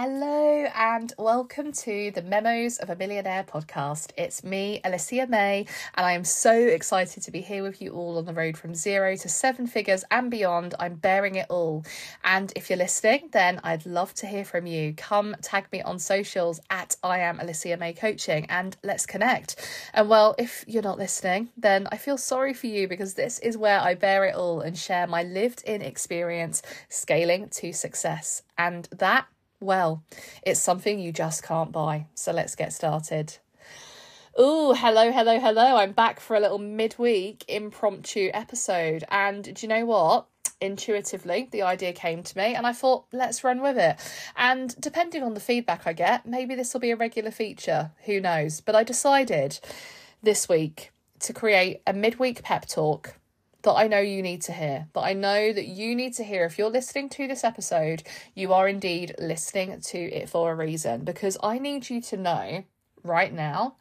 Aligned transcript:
Hello 0.00 0.64
and 0.76 1.12
welcome 1.18 1.72
to 1.72 2.12
the 2.12 2.22
Memos 2.22 2.78
of 2.78 2.88
a 2.88 2.94
Millionaire 2.94 3.42
podcast. 3.42 4.12
It's 4.16 4.44
me, 4.44 4.80
Alicia 4.84 5.26
May, 5.26 5.66
and 5.96 6.06
I 6.06 6.12
am 6.12 6.22
so 6.22 6.52
excited 6.52 7.24
to 7.24 7.32
be 7.32 7.40
here 7.40 7.64
with 7.64 7.82
you 7.82 7.90
all 7.90 8.16
on 8.16 8.24
the 8.24 8.32
road 8.32 8.56
from 8.56 8.76
zero 8.76 9.16
to 9.16 9.28
seven 9.28 9.66
figures 9.66 10.04
and 10.12 10.30
beyond. 10.30 10.76
I'm 10.78 10.94
bearing 10.94 11.34
it 11.34 11.46
all. 11.48 11.84
And 12.22 12.52
if 12.54 12.70
you're 12.70 12.76
listening, 12.76 13.30
then 13.32 13.60
I'd 13.64 13.86
love 13.86 14.14
to 14.14 14.28
hear 14.28 14.44
from 14.44 14.66
you. 14.66 14.94
Come 14.94 15.34
tag 15.42 15.66
me 15.72 15.82
on 15.82 15.98
socials 15.98 16.60
at 16.70 16.94
I 17.02 17.18
am 17.18 17.40
Alicia 17.40 17.76
May 17.76 17.92
Coaching 17.92 18.46
and 18.48 18.76
let's 18.84 19.04
connect. 19.04 19.56
And 19.94 20.08
well, 20.08 20.36
if 20.38 20.64
you're 20.68 20.80
not 20.80 20.98
listening, 20.98 21.48
then 21.56 21.88
I 21.90 21.96
feel 21.96 22.18
sorry 22.18 22.54
for 22.54 22.68
you 22.68 22.86
because 22.86 23.14
this 23.14 23.40
is 23.40 23.58
where 23.58 23.80
I 23.80 23.94
bear 23.94 24.26
it 24.26 24.36
all 24.36 24.60
and 24.60 24.78
share 24.78 25.08
my 25.08 25.24
lived 25.24 25.64
in 25.64 25.82
experience 25.82 26.62
scaling 26.88 27.48
to 27.48 27.72
success. 27.72 28.44
And 28.56 28.88
that 28.92 29.26
well, 29.60 30.02
it's 30.42 30.60
something 30.60 30.98
you 30.98 31.12
just 31.12 31.42
can't 31.42 31.72
buy. 31.72 32.06
So 32.14 32.32
let's 32.32 32.54
get 32.54 32.72
started. 32.72 33.36
Oh, 34.36 34.72
hello, 34.74 35.10
hello, 35.10 35.40
hello. 35.40 35.76
I'm 35.76 35.92
back 35.92 36.20
for 36.20 36.36
a 36.36 36.40
little 36.40 36.58
midweek 36.58 37.44
impromptu 37.48 38.30
episode. 38.32 39.04
And 39.10 39.42
do 39.42 39.54
you 39.60 39.68
know 39.68 39.84
what? 39.84 40.26
Intuitively, 40.60 41.48
the 41.50 41.62
idea 41.62 41.92
came 41.92 42.22
to 42.22 42.36
me, 42.36 42.54
and 42.54 42.66
I 42.66 42.72
thought, 42.72 43.06
let's 43.12 43.44
run 43.44 43.60
with 43.60 43.76
it. 43.78 43.96
And 44.36 44.74
depending 44.80 45.22
on 45.22 45.34
the 45.34 45.40
feedback 45.40 45.86
I 45.86 45.92
get, 45.92 46.26
maybe 46.26 46.54
this 46.54 46.72
will 46.72 46.80
be 46.80 46.90
a 46.90 46.96
regular 46.96 47.30
feature. 47.30 47.92
Who 48.06 48.20
knows? 48.20 48.60
But 48.60 48.74
I 48.74 48.82
decided 48.82 49.58
this 50.22 50.48
week 50.48 50.92
to 51.20 51.32
create 51.32 51.82
a 51.86 51.92
midweek 51.92 52.42
pep 52.42 52.66
talk 52.66 53.16
that 53.68 53.74
I 53.74 53.86
know 53.86 54.00
you 54.00 54.22
need 54.22 54.40
to 54.42 54.52
hear, 54.52 54.88
that 54.94 55.02
I 55.02 55.12
know 55.12 55.52
that 55.52 55.66
you 55.66 55.94
need 55.94 56.14
to 56.14 56.24
hear. 56.24 56.46
If 56.46 56.56
you're 56.56 56.70
listening 56.70 57.10
to 57.10 57.28
this 57.28 57.44
episode, 57.44 58.02
you 58.34 58.54
are 58.54 58.66
indeed 58.66 59.14
listening 59.18 59.78
to 59.78 59.98
it 59.98 60.30
for 60.30 60.50
a 60.50 60.54
reason 60.54 61.04
because 61.04 61.36
I 61.42 61.58
need 61.58 61.90
you 61.90 62.00
to 62.00 62.16
know 62.16 62.64
right 63.04 63.30
now 63.30 63.76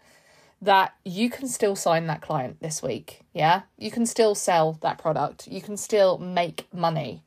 that 0.61 0.93
you 1.05 1.30
can 1.30 1.47
still 1.47 1.77
sign 1.77 2.05
that 2.08 2.21
client 2.21 2.59
this 2.59 2.83
week. 2.83 3.21
Yeah, 3.33 3.61
you 3.77 3.89
can 3.89 4.05
still 4.05 4.35
sell 4.35 4.73
that 4.81 4.97
product, 4.97 5.47
you 5.47 5.61
can 5.61 5.77
still 5.77 6.17
make 6.17 6.67
money 6.73 7.23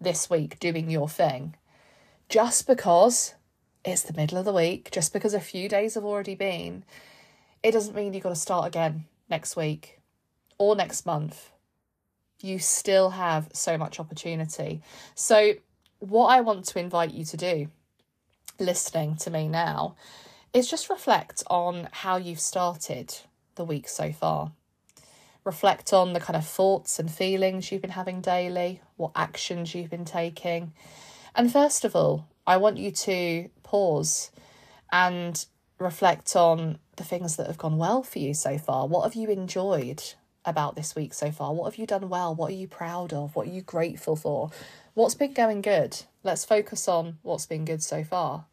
this 0.00 0.30
week 0.30 0.60
doing 0.60 0.88
your 0.88 1.08
thing. 1.08 1.56
Just 2.28 2.68
because 2.68 3.34
it's 3.84 4.02
the 4.02 4.12
middle 4.12 4.38
of 4.38 4.44
the 4.44 4.52
week, 4.52 4.90
just 4.92 5.12
because 5.12 5.34
a 5.34 5.40
few 5.40 5.68
days 5.68 5.94
have 5.94 6.04
already 6.04 6.36
been, 6.36 6.84
it 7.60 7.72
doesn't 7.72 7.96
mean 7.96 8.14
you've 8.14 8.22
got 8.22 8.28
to 8.28 8.36
start 8.36 8.68
again 8.68 9.06
next 9.28 9.56
week 9.56 9.98
or 10.58 10.76
next 10.76 11.04
month 11.04 11.50
you 12.40 12.58
still 12.58 13.10
have 13.10 13.48
so 13.52 13.76
much 13.76 13.98
opportunity. 13.98 14.82
So, 15.14 15.54
what 15.98 16.26
I 16.26 16.40
want 16.40 16.64
to 16.66 16.78
invite 16.78 17.12
you 17.12 17.24
to 17.24 17.36
do, 17.36 17.68
listening 18.60 19.16
to 19.16 19.30
me 19.30 19.48
now, 19.48 19.96
is 20.52 20.70
just 20.70 20.88
reflect 20.88 21.42
on 21.48 21.88
how 21.90 22.16
you've 22.16 22.40
started 22.40 23.14
the 23.56 23.64
week 23.64 23.88
so 23.88 24.12
far. 24.12 24.52
Reflect 25.44 25.92
on 25.92 26.12
the 26.12 26.20
kind 26.20 26.36
of 26.36 26.46
thoughts 26.46 26.98
and 26.98 27.10
feelings 27.10 27.70
you've 27.72 27.82
been 27.82 27.90
having 27.90 28.20
daily, 28.20 28.80
what 28.96 29.12
actions 29.16 29.74
you've 29.74 29.90
been 29.90 30.04
taking. 30.04 30.72
And 31.34 31.52
first 31.52 31.84
of 31.84 31.96
all, 31.96 32.26
I 32.46 32.56
want 32.56 32.78
you 32.78 32.90
to 32.90 33.48
pause 33.62 34.30
and 34.92 35.44
reflect 35.78 36.34
on 36.34 36.78
the 36.96 37.04
things 37.04 37.36
that 37.36 37.46
have 37.46 37.58
gone 37.58 37.78
well 37.78 38.02
for 38.02 38.18
you 38.18 38.34
so 38.34 38.58
far. 38.58 38.86
What 38.86 39.04
have 39.04 39.14
you 39.14 39.28
enjoyed? 39.28 40.02
About 40.48 40.76
this 40.76 40.96
week 40.96 41.14
so 41.14 41.30
far? 41.30 41.52
What 41.52 41.66
have 41.66 41.78
you 41.78 41.86
done 41.86 42.08
well? 42.08 42.34
What 42.34 42.50
are 42.50 42.54
you 42.54 42.66
proud 42.66 43.12
of? 43.12 43.36
What 43.36 43.46
are 43.46 43.50
you 43.52 43.62
grateful 43.62 44.16
for? 44.16 44.50
What's 44.94 45.14
been 45.14 45.32
going 45.32 45.62
good? 45.62 46.02
Let's 46.24 46.44
focus 46.44 46.88
on 46.88 47.18
what's 47.22 47.46
been 47.46 47.64
good 47.64 47.82
so 47.82 48.02
far. 48.02 48.46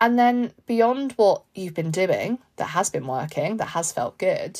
And 0.00 0.18
then 0.18 0.52
beyond 0.66 1.12
what 1.12 1.44
you've 1.54 1.74
been 1.74 1.92
doing 1.92 2.38
that 2.56 2.70
has 2.70 2.90
been 2.90 3.06
working, 3.06 3.58
that 3.58 3.66
has 3.66 3.92
felt 3.92 4.18
good, 4.18 4.58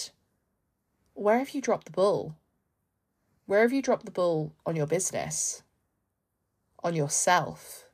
where 1.14 1.38
have 1.38 1.50
you 1.50 1.60
dropped 1.60 1.86
the 1.86 1.90
ball? 1.90 2.36
Where 3.46 3.62
have 3.62 3.72
you 3.72 3.82
dropped 3.82 4.04
the 4.04 4.12
ball 4.12 4.54
on 4.64 4.76
your 4.76 4.86
business? 4.86 5.62
On 6.84 6.94
yourself? 6.94 7.86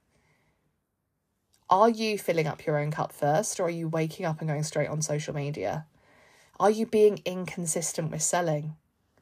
Are 1.71 1.91
you 1.91 2.19
filling 2.19 2.47
up 2.47 2.65
your 2.65 2.79
own 2.79 2.91
cup 2.91 3.13
first, 3.13 3.61
or 3.61 3.65
are 3.65 3.71
you 3.71 3.89
waking 3.89 4.25
up 4.25 4.41
and 4.41 4.49
going 4.49 4.63
straight 4.63 4.89
on 4.89 5.03
social 5.03 5.35
media? 5.35 5.87
Are 6.61 6.71
you 6.71 6.87
being 6.87 7.21
inconsistent 7.25 8.11
with 8.11 8.23
selling? 8.23 8.75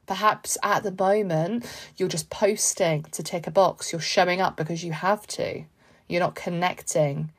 Perhaps 0.07 0.57
at 0.63 0.81
the 0.83 0.91
moment 0.91 1.65
you're 1.95 2.09
just 2.09 2.31
posting 2.31 3.03
to 3.03 3.21
tick 3.21 3.45
a 3.45 3.51
box, 3.51 3.91
you're 3.91 4.01
showing 4.01 4.41
up 4.41 4.57
because 4.57 4.83
you 4.83 4.91
have 4.91 5.27
to. 5.27 5.65
You're 6.07 6.21
not 6.21 6.33
connecting 6.33 7.31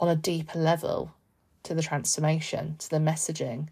on 0.00 0.08
a 0.08 0.16
deeper 0.16 0.58
level 0.58 1.12
to 1.62 1.74
the 1.74 1.82
transformation, 1.82 2.76
to 2.78 2.90
the 2.90 2.96
messaging, 2.96 3.68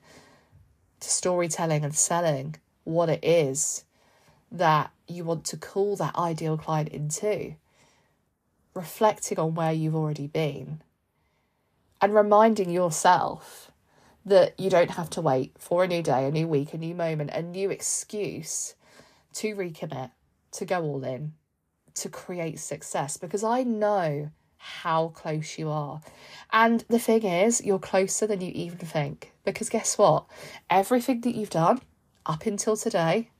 to 1.00 1.10
storytelling 1.10 1.84
and 1.84 1.94
selling 1.94 2.56
what 2.84 3.08
it 3.08 3.24
is 3.24 3.84
that 4.52 4.92
you 5.08 5.24
want 5.24 5.44
to 5.46 5.56
call 5.56 5.96
that 5.96 6.14
ideal 6.14 6.56
client 6.56 6.90
into. 6.90 7.56
Reflecting 8.74 9.38
on 9.38 9.54
where 9.54 9.72
you've 9.72 9.96
already 9.96 10.28
been 10.28 10.80
and 12.00 12.14
reminding 12.14 12.70
yourself 12.70 13.71
that 14.24 14.58
you 14.58 14.70
don't 14.70 14.92
have 14.92 15.10
to 15.10 15.20
wait 15.20 15.56
for 15.58 15.84
a 15.84 15.88
new 15.88 16.02
day, 16.02 16.26
a 16.26 16.30
new 16.30 16.46
week, 16.46 16.74
a 16.74 16.78
new 16.78 16.94
moment, 16.94 17.30
a 17.32 17.42
new 17.42 17.70
excuse 17.70 18.74
to 19.34 19.54
recommit, 19.54 20.10
to 20.52 20.64
go 20.64 20.82
all 20.82 21.04
in, 21.04 21.32
to 21.94 22.08
create 22.08 22.58
success 22.60 23.16
because 23.16 23.42
I 23.42 23.62
know 23.62 24.30
how 24.56 25.08
close 25.08 25.58
you 25.58 25.70
are. 25.70 26.00
And 26.52 26.84
the 26.88 27.00
thing 27.00 27.24
is, 27.24 27.64
you're 27.64 27.80
closer 27.80 28.28
than 28.28 28.40
you 28.40 28.52
even 28.54 28.78
think 28.78 29.32
because 29.44 29.68
guess 29.68 29.98
what? 29.98 30.26
Everything 30.70 31.20
that 31.22 31.34
you've 31.34 31.50
done 31.50 31.80
up 32.24 32.46
until 32.46 32.76
today 32.76 33.31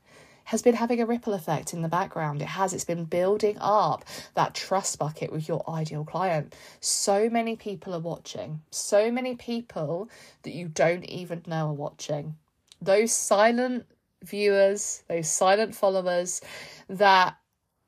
has 0.45 0.61
been 0.61 0.75
having 0.75 1.01
a 1.01 1.05
ripple 1.05 1.33
effect 1.33 1.73
in 1.73 1.81
the 1.81 1.87
background. 1.87 2.41
It 2.41 2.47
has, 2.47 2.73
it's 2.73 2.85
been 2.85 3.05
building 3.05 3.57
up 3.59 4.05
that 4.35 4.53
trust 4.53 4.99
bucket 4.99 5.31
with 5.31 5.47
your 5.47 5.67
ideal 5.69 6.03
client. 6.03 6.55
So 6.79 7.29
many 7.29 7.55
people 7.55 7.93
are 7.93 7.99
watching, 7.99 8.61
so 8.71 9.11
many 9.11 9.35
people 9.35 10.09
that 10.43 10.53
you 10.53 10.67
don't 10.67 11.05
even 11.05 11.43
know 11.47 11.69
are 11.69 11.73
watching. 11.73 12.35
Those 12.81 13.13
silent 13.13 13.85
viewers, 14.23 15.03
those 15.07 15.29
silent 15.29 15.75
followers 15.75 16.41
that 16.89 17.37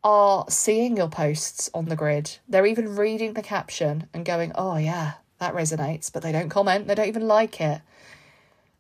are 0.04 0.46
seeing 0.50 0.96
your 0.96 1.10
posts 1.10 1.70
on 1.74 1.86
the 1.86 1.96
grid. 1.96 2.38
They're 2.48 2.66
even 2.66 2.96
reading 2.96 3.34
the 3.34 3.42
caption 3.42 4.08
and 4.14 4.24
going, 4.24 4.52
oh, 4.56 4.78
yeah, 4.78 5.14
that 5.40 5.56
resonates, 5.56 6.14
but 6.14 6.22
they 6.22 6.32
don't 6.32 6.50
comment, 6.50 6.88
they 6.88 6.96
don't 6.96 7.08
even 7.08 7.28
like 7.28 7.60
it 7.60 7.82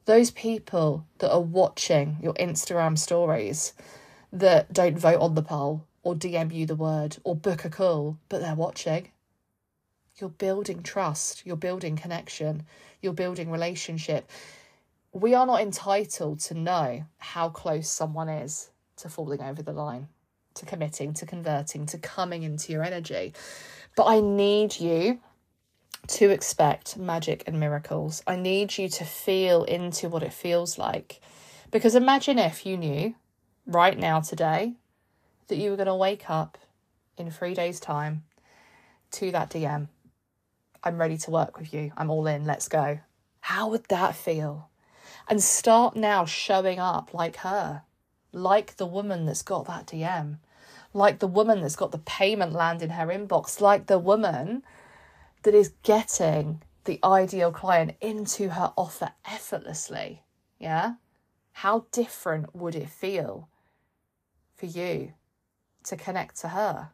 those 0.06 0.32
people 0.32 1.06
that 1.18 1.32
are 1.32 1.42
watching 1.42 2.18
your 2.22 2.34
Instagram 2.36 2.98
stories 2.98 3.74
that 4.32 4.72
don't 4.72 4.98
vote 4.98 5.20
on 5.20 5.36
the 5.36 5.42
poll 5.42 5.86
or 6.04 6.16
DM 6.16 6.54
you 6.54 6.66
the 6.66 6.76
word 6.76 7.18
or 7.24 7.36
book 7.36 7.66
a 7.66 7.70
call, 7.70 8.18
but 8.30 8.40
they're 8.40 8.56
watching. 8.56 9.10
You're 10.18 10.30
building 10.30 10.84
trust, 10.84 11.46
you're 11.46 11.58
building 11.58 11.96
connection, 11.96 12.64
you're 13.02 13.14
building 13.14 13.52
relationship. 13.52 14.30
We 15.12 15.34
are 15.34 15.46
not 15.46 15.62
entitled 15.62 16.40
to 16.42 16.54
know 16.54 17.06
how 17.18 17.50
close 17.50 17.90
someone 17.90 18.30
is 18.30 18.70
to 18.98 19.10
falling 19.10 19.42
over 19.42 19.64
the 19.64 19.74
line, 19.74 20.08
to 20.54 20.66
committing, 20.66 21.14
to 21.16 21.26
converting, 21.26 21.86
to 21.88 21.98
coming 21.98 22.44
into 22.44 22.72
your 22.72 22.84
energy. 22.84 23.34
But 23.96 24.06
I 24.06 24.20
need 24.22 24.80
you 24.80 25.20
to 26.08 26.30
expect 26.30 26.98
magic 26.98 27.44
and 27.48 27.60
miracles. 27.60 28.24
I 28.28 28.36
need 28.36 28.78
you 28.78 28.90
to 28.90 29.04
feel 29.04 29.64
into 29.64 30.10
what 30.10 30.24
it 30.24 30.34
feels 30.34 30.78
like. 30.78 31.22
Because 31.72 31.96
imagine 31.96 32.40
if 32.40 32.66
you 32.66 32.78
knew 32.78 33.16
right 33.66 33.98
now, 33.98 34.20
today, 34.20 34.74
that 35.48 35.58
you 35.58 35.70
were 35.70 35.76
going 35.76 35.88
to 35.88 35.96
wake 35.96 36.30
up 36.30 36.58
in 37.18 37.32
three 37.32 37.54
days' 37.54 37.80
time 37.80 38.24
to 39.12 39.32
that 39.32 39.50
DM. 39.50 39.88
I'm 40.84 41.00
ready 41.00 41.18
to 41.18 41.32
work 41.32 41.58
with 41.58 41.74
you. 41.74 41.92
I'm 41.98 42.12
all 42.12 42.28
in. 42.28 42.46
Let's 42.46 42.68
go. 42.68 43.00
How 43.42 43.70
would 43.70 43.86
that 43.86 44.16
feel? 44.16 44.70
And 45.28 45.42
start 45.42 45.96
now 45.96 46.26
showing 46.26 46.80
up 46.80 47.14
like 47.14 47.38
her, 47.38 47.84
like 48.32 48.78
the 48.78 48.86
woman 48.86 49.26
that's 49.26 49.42
got 49.42 49.66
that 49.66 49.88
DM, 49.88 50.38
like 50.94 51.20
the 51.20 51.28
woman 51.28 51.62
that's 51.62 51.76
got 51.76 51.92
the 51.92 51.98
payment 51.98 52.54
land 52.54 52.82
in 52.82 52.92
her 52.92 53.08
inbox, 53.08 53.60
like 53.60 53.88
the 53.88 54.00
woman 54.00 54.64
that 55.46 55.54
is 55.54 55.74
getting 55.84 56.62
the 56.86 57.00
ideal 57.04 57.52
client 57.52 57.96
into 58.02 58.50
her 58.50 58.74
offer 58.76 59.12
effortlessly. 59.26 60.24
Yeah. 60.60 60.96
How 61.54 61.86
different 61.92 62.56
would 62.56 62.76
it 62.76 62.90
feel 62.90 63.48
for 64.58 64.66
you 64.66 65.14
to 65.86 65.96
connect 65.96 66.42
to 66.42 66.50
her? 66.50 66.90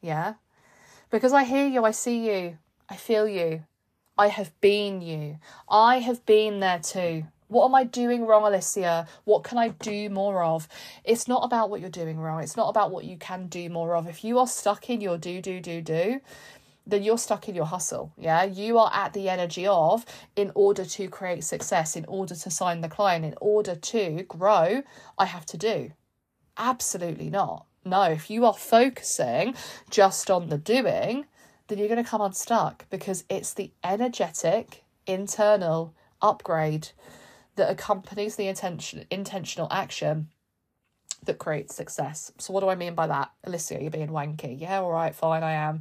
Yeah. 0.00 0.34
Because 1.10 1.32
I 1.32 1.42
hear 1.42 1.66
you, 1.66 1.84
I 1.84 1.90
see 1.90 2.30
you, 2.30 2.58
I 2.88 2.94
feel 2.94 3.26
you, 3.28 3.64
I 4.16 4.28
have 4.28 4.58
been 4.60 5.02
you, 5.02 5.38
I 5.68 5.98
have 5.98 6.24
been 6.24 6.60
there 6.60 6.78
too. 6.78 7.24
What 7.48 7.64
am 7.64 7.74
I 7.74 7.82
doing 7.82 8.24
wrong, 8.26 8.44
Alicia? 8.46 9.08
What 9.24 9.42
can 9.42 9.58
I 9.58 9.68
do 9.68 10.08
more 10.08 10.44
of? 10.44 10.68
It's 11.04 11.26
not 11.26 11.44
about 11.44 11.68
what 11.68 11.80
you're 11.80 11.90
doing 11.90 12.20
wrong. 12.20 12.40
It's 12.40 12.56
not 12.56 12.68
about 12.68 12.92
what 12.92 13.04
you 13.04 13.16
can 13.16 13.48
do 13.48 13.68
more 13.68 13.96
of. 13.96 14.06
If 14.06 14.22
you 14.22 14.38
are 14.38 14.46
stuck 14.46 14.88
in 14.88 15.00
your 15.00 15.18
do, 15.18 15.42
do, 15.42 15.58
do, 15.58 15.80
do, 15.80 16.20
then 16.86 17.02
you're 17.02 17.18
stuck 17.18 17.48
in 17.48 17.54
your 17.54 17.66
hustle. 17.66 18.12
Yeah. 18.16 18.44
You 18.44 18.78
are 18.78 18.90
at 18.92 19.12
the 19.12 19.28
energy 19.28 19.66
of, 19.66 20.04
in 20.36 20.50
order 20.54 20.84
to 20.84 21.08
create 21.08 21.44
success, 21.44 21.96
in 21.96 22.04
order 22.06 22.34
to 22.34 22.50
sign 22.50 22.80
the 22.80 22.88
client, 22.88 23.24
in 23.24 23.34
order 23.40 23.74
to 23.74 24.24
grow, 24.24 24.82
I 25.18 25.26
have 25.26 25.46
to 25.46 25.56
do. 25.56 25.92
Absolutely 26.56 27.30
not. 27.30 27.66
No, 27.84 28.02
if 28.02 28.28
you 28.28 28.44
are 28.44 28.54
focusing 28.54 29.54
just 29.88 30.30
on 30.30 30.48
the 30.48 30.58
doing, 30.58 31.26
then 31.68 31.78
you're 31.78 31.88
going 31.88 32.02
to 32.02 32.08
come 32.08 32.20
unstuck 32.20 32.84
because 32.90 33.24
it's 33.30 33.54
the 33.54 33.72
energetic 33.82 34.84
internal 35.06 35.94
upgrade 36.20 36.88
that 37.56 37.70
accompanies 37.70 38.36
the 38.36 38.48
intention 38.48 39.04
intentional 39.10 39.68
action 39.70 40.28
that 41.24 41.38
creates 41.38 41.74
success. 41.74 42.32
So 42.38 42.52
what 42.52 42.60
do 42.60 42.68
I 42.68 42.74
mean 42.74 42.94
by 42.94 43.06
that? 43.06 43.30
Alicia, 43.44 43.78
you're 43.80 43.90
being 43.90 44.08
wanky. 44.08 44.60
Yeah, 44.60 44.80
all 44.80 44.90
right, 44.90 45.14
fine, 45.14 45.42
I 45.42 45.52
am. 45.52 45.80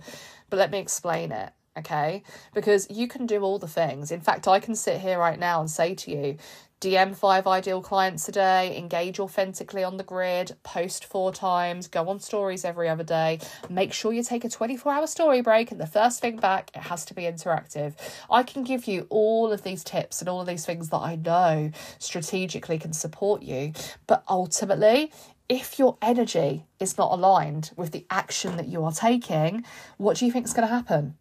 But 0.50 0.58
let 0.58 0.72
me 0.72 0.80
explain 0.80 1.32
it 1.32 1.54
okay? 1.78 2.24
Because 2.54 2.88
you 2.90 3.08
can 3.08 3.26
do 3.26 3.42
all 3.42 3.58
the 3.58 3.68
things. 3.68 4.12
In 4.12 4.22
fact, 4.22 4.48
I 4.48 4.60
can 4.60 4.76
sit 4.76 5.00
here 5.02 5.18
right 5.18 5.40
now 5.40 5.60
and 5.60 5.70
say 5.70 5.96
to 5.96 6.12
you, 6.12 6.38
DM 6.82 7.14
five 7.14 7.46
ideal 7.46 7.82
clients 7.82 8.30
a 8.30 8.32
day, 8.32 8.78
engage 8.78 9.20
authentically 9.20 9.84
on 9.84 9.98
the 9.98 10.04
grid, 10.04 10.56
post 10.64 11.04
four 11.04 11.34
times, 11.34 11.90
go 11.90 12.08
on 12.08 12.22
stories 12.22 12.64
every 12.64 12.88
other 12.88 13.04
day. 13.04 13.40
Make 13.70 13.92
sure 13.92 14.14
you 14.14 14.24
take 14.24 14.46
a 14.46 14.50
24 14.50 14.94
hour 14.94 15.08
story 15.08 15.42
break, 15.42 15.72
and 15.72 15.80
the 15.82 15.86
first 15.86 16.22
thing 16.22 16.38
back, 16.38 16.72
it 16.74 16.84
has 16.84 17.04
to 17.06 17.14
be 17.14 17.24
interactive. 17.24 17.96
I 18.32 18.44
can 18.44 18.64
give 18.64 18.86
you 18.86 19.08
all 19.10 19.52
of 19.52 19.64
these 19.64 19.84
tips 19.84 20.22
and 20.22 20.30
all 20.30 20.40
of 20.40 20.48
these 20.48 20.66
things 20.66 20.88
that 20.90 21.00
I 21.00 21.18
know 21.18 21.72
strategically 21.98 22.80
can 22.80 22.94
support 22.94 23.42
you, 23.44 23.74
but 24.08 24.24
ultimately, 24.30 25.12
if 25.50 25.80
your 25.80 25.98
energy 26.02 26.66
is 26.80 26.98
not 26.98 27.12
aligned 27.12 27.72
with 27.76 27.92
the 27.92 28.06
action 28.10 28.56
that 28.56 28.70
you 28.70 28.86
are 28.86 28.94
taking, 28.94 29.66
what 29.98 30.16
do 30.16 30.26
you 30.26 30.32
think 30.32 30.46
is 30.46 30.54
going 30.54 30.68
to 30.68 30.74
happen? 30.74 31.18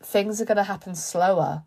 Things 0.00 0.40
are 0.40 0.44
going 0.44 0.58
to 0.58 0.62
happen 0.62 0.94
slower 0.94 1.64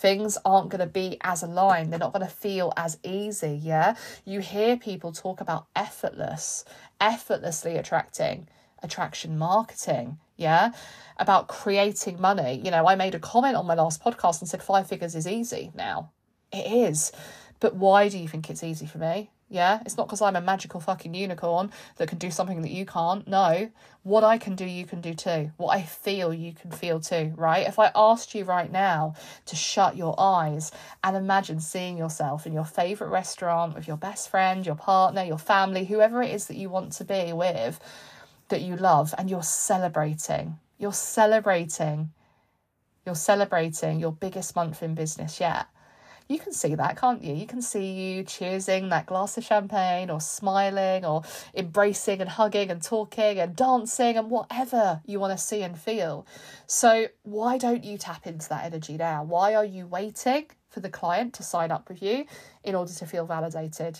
things 0.00 0.38
aren't 0.46 0.70
going 0.70 0.80
to 0.80 0.86
be 0.86 1.18
as 1.20 1.42
aligned. 1.42 1.92
They're 1.92 1.98
not 1.98 2.12
going 2.12 2.26
to 2.26 2.32
feel 2.32 2.72
as 2.76 2.98
easy. 3.04 3.60
Yeah. 3.62 3.96
You 4.24 4.40
hear 4.40 4.76
people 4.76 5.12
talk 5.12 5.40
about 5.40 5.66
effortless, 5.76 6.64
effortlessly 7.00 7.76
attracting, 7.76 8.48
attraction 8.82 9.36
marketing. 9.36 10.18
Yeah. 10.36 10.72
About 11.18 11.48
creating 11.48 12.18
money. 12.18 12.62
You 12.64 12.70
know, 12.70 12.88
I 12.88 12.94
made 12.94 13.14
a 13.14 13.18
comment 13.18 13.56
on 13.56 13.66
my 13.66 13.74
last 13.74 14.02
podcast 14.02 14.40
and 14.40 14.48
said 14.48 14.62
five 14.62 14.86
figures 14.86 15.14
is 15.14 15.28
easy 15.28 15.70
now. 15.74 16.12
It 16.50 16.72
is. 16.72 17.12
But 17.60 17.76
why 17.76 18.08
do 18.08 18.18
you 18.18 18.26
think 18.26 18.48
it's 18.48 18.64
easy 18.64 18.86
for 18.86 18.96
me? 18.96 19.30
Yeah, 19.52 19.80
it's 19.84 19.96
not 19.96 20.06
because 20.06 20.22
I'm 20.22 20.36
a 20.36 20.40
magical 20.40 20.78
fucking 20.78 21.12
unicorn 21.12 21.72
that 21.96 22.08
can 22.08 22.18
do 22.18 22.30
something 22.30 22.62
that 22.62 22.70
you 22.70 22.86
can't. 22.86 23.26
No, 23.26 23.68
what 24.04 24.22
I 24.22 24.38
can 24.38 24.54
do, 24.54 24.64
you 24.64 24.86
can 24.86 25.00
do 25.00 25.12
too. 25.12 25.50
What 25.56 25.76
I 25.76 25.82
feel, 25.82 26.32
you 26.32 26.52
can 26.52 26.70
feel 26.70 27.00
too, 27.00 27.32
right? 27.36 27.66
If 27.66 27.76
I 27.76 27.90
asked 27.96 28.32
you 28.32 28.44
right 28.44 28.70
now 28.70 29.14
to 29.46 29.56
shut 29.56 29.96
your 29.96 30.14
eyes 30.18 30.70
and 31.02 31.16
imagine 31.16 31.58
seeing 31.58 31.98
yourself 31.98 32.46
in 32.46 32.52
your 32.52 32.64
favourite 32.64 33.10
restaurant 33.10 33.74
with 33.74 33.88
your 33.88 33.96
best 33.96 34.28
friend, 34.28 34.64
your 34.64 34.76
partner, 34.76 35.24
your 35.24 35.36
family, 35.36 35.84
whoever 35.84 36.22
it 36.22 36.30
is 36.30 36.46
that 36.46 36.56
you 36.56 36.70
want 36.70 36.92
to 36.92 37.04
be 37.04 37.32
with, 37.32 37.80
that 38.50 38.62
you 38.62 38.76
love, 38.76 39.12
and 39.18 39.28
you're 39.28 39.42
celebrating, 39.42 40.60
you're 40.78 40.92
celebrating, 40.92 42.12
you're 43.04 43.16
celebrating 43.16 43.98
your 43.98 44.12
biggest 44.12 44.54
month 44.54 44.80
in 44.80 44.94
business 44.94 45.40
yet 45.40 45.66
you 46.30 46.38
can 46.38 46.52
see 46.52 46.76
that, 46.76 46.96
can't 46.96 47.24
you? 47.24 47.34
You 47.34 47.46
can 47.46 47.60
see 47.60 47.90
you 47.90 48.22
choosing 48.22 48.90
that 48.90 49.06
glass 49.06 49.36
of 49.36 49.44
champagne 49.44 50.10
or 50.10 50.20
smiling 50.20 51.04
or 51.04 51.24
embracing 51.56 52.20
and 52.20 52.30
hugging 52.30 52.70
and 52.70 52.80
talking 52.80 53.40
and 53.40 53.56
dancing 53.56 54.16
and 54.16 54.30
whatever 54.30 55.00
you 55.04 55.18
want 55.18 55.36
to 55.36 55.44
see 55.44 55.62
and 55.62 55.76
feel. 55.76 56.24
So, 56.68 57.08
why 57.24 57.58
don't 57.58 57.82
you 57.82 57.98
tap 57.98 58.28
into 58.28 58.48
that 58.50 58.64
energy 58.64 58.96
now? 58.96 59.24
Why 59.24 59.56
are 59.56 59.64
you 59.64 59.88
waiting 59.88 60.46
for 60.68 60.78
the 60.78 60.88
client 60.88 61.34
to 61.34 61.42
sign 61.42 61.72
up 61.72 61.88
with 61.88 62.00
you 62.00 62.26
in 62.62 62.76
order 62.76 62.92
to 62.92 63.06
feel 63.06 63.26
validated? 63.26 63.98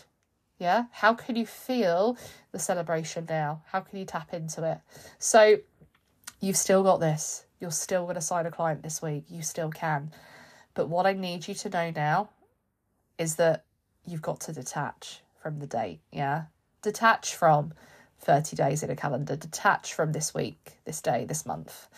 Yeah. 0.60 0.84
How 0.92 1.14
can 1.14 1.34
you 1.34 1.46
feel 1.46 2.16
the 2.52 2.60
celebration 2.60 3.26
now? 3.28 3.62
How 3.66 3.80
can 3.80 3.98
you 3.98 4.04
tap 4.04 4.32
into 4.32 4.62
it? 4.70 4.78
So, 5.18 5.58
you've 6.38 6.56
still 6.56 6.84
got 6.84 7.00
this. 7.00 7.44
You're 7.58 7.72
still 7.72 8.04
going 8.04 8.14
to 8.14 8.20
sign 8.20 8.46
a 8.46 8.52
client 8.52 8.84
this 8.84 9.02
week. 9.02 9.24
You 9.28 9.42
still 9.42 9.70
can. 9.70 10.12
But 10.74 10.88
what 10.88 11.06
I 11.06 11.12
need 11.12 11.48
you 11.48 11.54
to 11.54 11.68
know 11.68 11.90
now 11.90 12.30
is 13.18 13.36
that 13.36 13.64
you've 14.06 14.22
got 14.22 14.40
to 14.40 14.52
detach 14.52 15.20
from 15.42 15.58
the 15.58 15.66
date, 15.66 16.00
yeah? 16.10 16.44
Detach 16.82 17.34
from 17.34 17.74
30 18.20 18.56
days 18.56 18.82
in 18.82 18.90
a 18.90 18.96
calendar, 18.96 19.36
detach 19.36 19.94
from 19.94 20.12
this 20.12 20.34
week, 20.34 20.78
this 20.84 21.00
day, 21.00 21.24
this 21.24 21.46
month. 21.46 21.88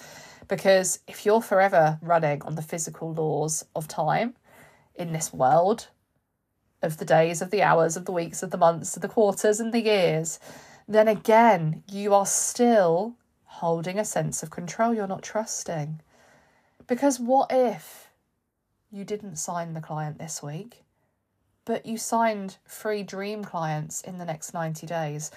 Because 0.49 1.01
if 1.07 1.25
you're 1.27 1.43
forever 1.43 1.99
running 2.03 2.43
on 2.43 2.55
the 2.55 2.63
physical 2.63 3.13
laws 3.13 3.65
of 3.75 3.89
time 3.89 4.35
in 4.95 5.13
this 5.13 5.33
world, 5.33 5.89
of 6.83 6.97
the 6.97 7.05
days, 7.05 7.41
of 7.41 7.51
the 7.51 7.63
hours, 7.63 7.97
of 7.97 8.05
the 8.05 8.13
weeks, 8.13 8.43
of 8.43 8.51
the 8.51 8.59
months, 8.59 8.97
of 8.97 9.03
the 9.03 9.09
quarters, 9.09 9.61
and 9.61 9.73
the 9.73 9.83
years, 9.83 10.41
then 10.89 11.07
again, 11.07 11.85
you 11.89 12.13
are 12.13 12.27
still 12.27 13.15
holding 13.45 13.99
a 13.99 14.05
sense 14.05 14.43
of 14.43 14.51
control. 14.51 14.93
You're 14.93 15.07
not 15.07 15.23
trusting. 15.23 16.01
Because 16.89 17.21
what 17.21 17.53
if 17.53 18.02
you 18.93 19.05
didn't 19.05 19.37
sign 19.37 19.73
the 19.73 19.81
client 19.81 20.19
this 20.19 20.43
week, 20.43 20.85
but 21.65 21.87
you 21.87 21.97
signed 21.97 22.59
three 22.69 23.03
dream 23.03 23.43
clients 23.43 24.03
in 24.03 24.19
the 24.19 24.25
next 24.25 24.53
90 24.53 24.87
days. 24.87 25.31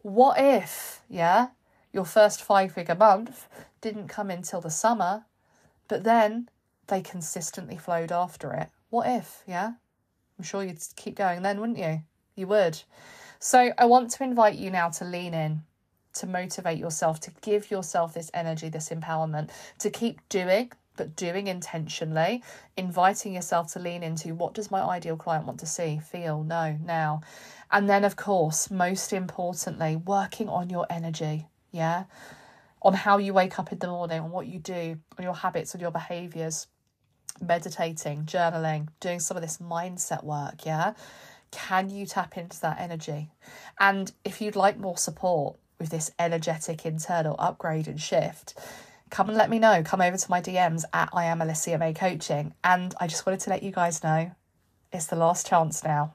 What 0.00 0.40
if, 0.40 1.02
yeah, 1.08 1.48
your 1.92 2.06
first 2.06 2.42
five 2.42 2.72
figure 2.72 2.94
month 2.94 3.48
didn't 3.82 4.08
come 4.08 4.30
until 4.30 4.62
the 4.62 4.70
summer, 4.70 5.26
but 5.88 6.04
then 6.04 6.48
they 6.86 7.02
consistently 7.02 7.76
flowed 7.76 8.10
after 8.10 8.52
it? 8.54 8.68
What 8.88 9.06
if, 9.06 9.42
yeah? 9.46 9.72
I'm 10.38 10.44
sure 10.44 10.64
you'd 10.64 10.82
keep 10.96 11.14
going 11.14 11.42
then, 11.42 11.60
wouldn't 11.60 11.78
you? 11.78 12.02
You 12.34 12.46
would. 12.46 12.82
So 13.38 13.72
I 13.76 13.84
want 13.84 14.10
to 14.12 14.24
invite 14.24 14.56
you 14.56 14.70
now 14.70 14.88
to 14.88 15.04
lean 15.04 15.34
in, 15.34 15.62
to 16.14 16.26
motivate 16.26 16.78
yourself, 16.78 17.20
to 17.20 17.32
give 17.42 17.70
yourself 17.70 18.14
this 18.14 18.30
energy, 18.32 18.68
this 18.68 18.88
empowerment, 18.88 19.50
to 19.80 19.90
keep 19.90 20.26
doing 20.28 20.72
but 20.96 21.16
doing 21.16 21.46
intentionally, 21.46 22.42
inviting 22.76 23.34
yourself 23.34 23.72
to 23.72 23.78
lean 23.78 24.02
into 24.02 24.34
what 24.34 24.54
does 24.54 24.70
my 24.70 24.82
ideal 24.82 25.16
client 25.16 25.46
want 25.46 25.60
to 25.60 25.66
see, 25.66 26.00
feel, 26.10 26.42
know 26.44 26.78
now. 26.84 27.22
And 27.70 27.88
then, 27.88 28.04
of 28.04 28.16
course, 28.16 28.70
most 28.70 29.12
importantly, 29.12 29.96
working 29.96 30.48
on 30.48 30.68
your 30.68 30.86
energy. 30.90 31.48
Yeah. 31.70 32.04
On 32.82 32.92
how 32.92 33.18
you 33.18 33.32
wake 33.32 33.58
up 33.58 33.72
in 33.72 33.78
the 33.78 33.86
morning, 33.86 34.20
on 34.20 34.30
what 34.30 34.46
you 34.46 34.58
do, 34.58 34.98
on 35.18 35.22
your 35.22 35.34
habits, 35.34 35.74
on 35.74 35.80
your 35.80 35.92
behaviors, 35.92 36.66
meditating, 37.40 38.24
journaling, 38.24 38.88
doing 39.00 39.20
some 39.20 39.36
of 39.36 39.42
this 39.42 39.58
mindset 39.58 40.22
work. 40.24 40.66
Yeah. 40.66 40.94
Can 41.50 41.90
you 41.90 42.06
tap 42.06 42.36
into 42.36 42.60
that 42.60 42.80
energy? 42.80 43.30
And 43.78 44.12
if 44.24 44.40
you'd 44.40 44.56
like 44.56 44.78
more 44.78 44.98
support 44.98 45.56
with 45.78 45.90
this 45.90 46.10
energetic 46.18 46.84
internal 46.84 47.36
upgrade 47.38 47.88
and 47.88 48.00
shift, 48.00 48.58
come 49.12 49.28
and 49.28 49.36
let 49.36 49.50
me 49.50 49.58
know. 49.58 49.82
Come 49.84 50.00
over 50.00 50.16
to 50.16 50.30
my 50.30 50.40
DMs 50.40 50.84
at 50.94 51.10
I 51.12 51.26
am 51.26 51.42
Alicia 51.42 51.76
May 51.76 51.92
Coaching. 51.92 52.54
And 52.64 52.94
I 52.98 53.06
just 53.06 53.26
wanted 53.26 53.40
to 53.40 53.50
let 53.50 53.62
you 53.62 53.70
guys 53.70 54.02
know 54.02 54.32
it's 54.90 55.06
the 55.06 55.16
last 55.16 55.46
chance 55.46 55.84
now. 55.84 56.14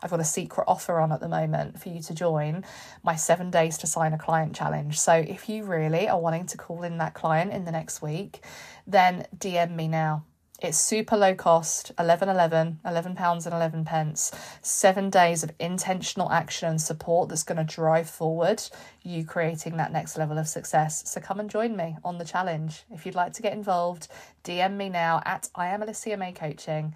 I've 0.00 0.10
got 0.10 0.20
a 0.20 0.24
secret 0.24 0.64
offer 0.68 1.00
on 1.00 1.10
at 1.10 1.18
the 1.18 1.28
moment 1.28 1.80
for 1.80 1.88
you 1.88 2.00
to 2.02 2.14
join 2.14 2.64
my 3.02 3.16
seven 3.16 3.50
days 3.50 3.76
to 3.78 3.88
sign 3.88 4.12
a 4.12 4.18
client 4.18 4.54
challenge. 4.54 5.00
So 5.00 5.12
if 5.12 5.48
you 5.48 5.64
really 5.64 6.08
are 6.08 6.20
wanting 6.20 6.46
to 6.46 6.56
call 6.56 6.84
in 6.84 6.98
that 6.98 7.14
client 7.14 7.52
in 7.52 7.64
the 7.64 7.72
next 7.72 8.00
week, 8.00 8.44
then 8.86 9.26
DM 9.36 9.74
me 9.74 9.88
now. 9.88 10.24
It's 10.62 10.78
super 10.78 11.18
low 11.18 11.34
cost, 11.34 11.92
11 11.98 12.30
11, 12.30 12.80
11 12.84 13.14
pounds 13.14 13.44
and 13.44 13.54
11 13.54 13.84
pence. 13.84 14.32
7 14.62 15.10
days 15.10 15.42
of 15.42 15.52
intentional 15.58 16.32
action 16.32 16.68
and 16.68 16.80
support 16.80 17.28
that's 17.28 17.42
going 17.42 17.58
to 17.58 17.74
drive 17.74 18.08
forward 18.08 18.62
you 19.02 19.24
creating 19.24 19.76
that 19.76 19.92
next 19.92 20.16
level 20.16 20.38
of 20.38 20.48
success. 20.48 21.08
So 21.08 21.20
come 21.20 21.40
and 21.40 21.50
join 21.50 21.76
me 21.76 21.96
on 22.02 22.16
the 22.16 22.24
challenge. 22.24 22.84
If 22.90 23.04
you'd 23.04 23.14
like 23.14 23.34
to 23.34 23.42
get 23.42 23.52
involved, 23.52 24.08
DM 24.44 24.76
me 24.76 24.88
now 24.88 25.20
at 25.26 25.50
I 25.54 25.68
am 25.68 25.82
Alicia 25.82 26.16
May 26.16 26.32
Coaching 26.32 26.94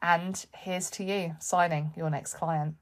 and 0.00 0.44
here's 0.56 0.90
to 0.92 1.04
you 1.04 1.36
signing 1.38 1.92
your 1.96 2.08
next 2.08 2.34
client. 2.34 2.76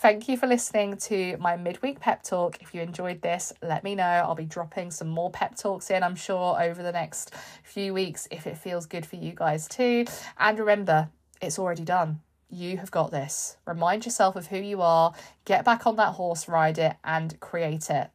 Thank 0.00 0.30
you 0.30 0.38
for 0.38 0.46
listening 0.46 0.96
to 0.96 1.36
my 1.36 1.58
midweek 1.58 2.00
pep 2.00 2.22
talk. 2.22 2.62
If 2.62 2.74
you 2.74 2.80
enjoyed 2.80 3.20
this, 3.20 3.52
let 3.60 3.84
me 3.84 3.94
know. 3.94 4.02
I'll 4.02 4.34
be 4.34 4.46
dropping 4.46 4.90
some 4.90 5.08
more 5.08 5.30
pep 5.30 5.56
talks 5.56 5.90
in, 5.90 6.02
I'm 6.02 6.16
sure, 6.16 6.58
over 6.58 6.82
the 6.82 6.90
next 6.90 7.34
few 7.62 7.92
weeks 7.92 8.26
if 8.30 8.46
it 8.46 8.56
feels 8.56 8.86
good 8.86 9.04
for 9.04 9.16
you 9.16 9.32
guys 9.34 9.68
too. 9.68 10.06
And 10.38 10.58
remember, 10.58 11.10
it's 11.42 11.58
already 11.58 11.84
done. 11.84 12.20
You 12.48 12.78
have 12.78 12.90
got 12.90 13.10
this. 13.10 13.58
Remind 13.66 14.06
yourself 14.06 14.36
of 14.36 14.46
who 14.46 14.56
you 14.56 14.80
are, 14.80 15.12
get 15.44 15.66
back 15.66 15.86
on 15.86 15.96
that 15.96 16.14
horse, 16.14 16.48
ride 16.48 16.78
it, 16.78 16.96
and 17.04 17.38
create 17.40 17.90
it. 17.90 18.08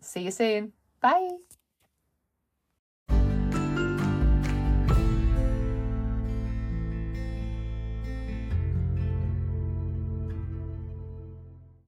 See 0.00 0.22
you 0.22 0.30
soon. 0.30 0.72
Bye. 1.02 1.43